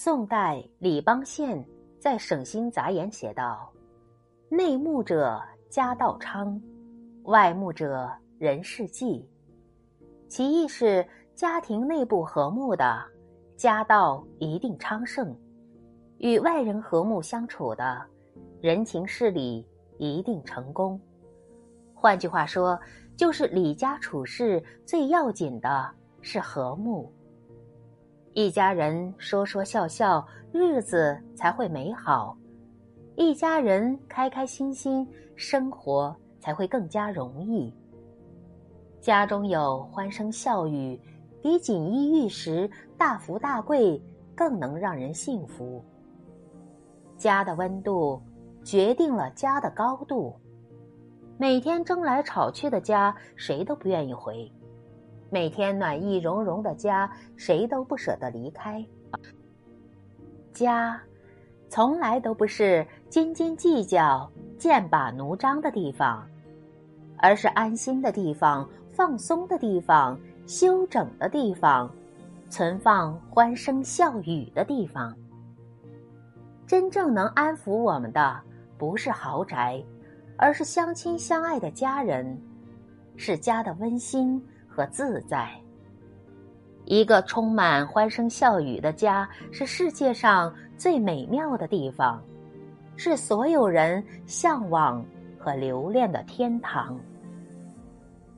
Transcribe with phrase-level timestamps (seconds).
[0.00, 1.62] 宋代李邦宪
[1.98, 3.68] 在《省心杂言》写道
[4.48, 6.62] ：“内睦者家道昌，
[7.24, 8.08] 外睦者
[8.38, 9.28] 人事济。”
[10.30, 11.04] 其意是
[11.34, 13.04] 家庭内部和睦的，
[13.56, 15.34] 家道一定昌盛；
[16.18, 18.00] 与外人和睦相处的，
[18.60, 19.66] 人情事理
[19.98, 20.98] 一定成功。
[21.92, 22.78] 换句话说，
[23.16, 25.90] 就是李家处事最要紧的
[26.22, 27.12] 是和睦。
[28.38, 32.36] 一家人说说笑笑，日子才会美好；
[33.16, 37.74] 一家人开开心心，生活才会更加容易。
[39.00, 40.96] 家中有欢声笑语，
[41.42, 44.00] 比锦衣玉食、大富大贵
[44.36, 45.84] 更能让人幸福。
[47.16, 48.22] 家的温度
[48.62, 50.32] 决定了家的高度。
[51.38, 54.48] 每天争来吵去的家，谁都不愿意回。
[55.30, 58.84] 每天暖意融融的家，谁都不舍得离开。
[60.52, 61.00] 家，
[61.68, 66.26] 从来都不是斤斤计较、剑拔弩张的地方，
[67.18, 71.90] 而是安心的地方、放松的地方、休整的地方、
[72.48, 75.14] 存放欢声笑语的地方。
[76.66, 78.40] 真正能安抚我们的，
[78.76, 79.82] 不是豪宅，
[80.36, 82.40] 而是相亲相爱的家人，
[83.16, 84.42] 是家的温馨。
[84.78, 85.50] 和自在，
[86.84, 92.22] 一个充满欢声笑语的家是世界上最美妙的地方，
[92.94, 95.04] 是所有人向往
[95.36, 96.96] 和留恋的天堂。